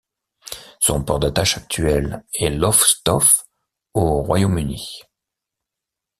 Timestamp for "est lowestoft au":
2.33-4.23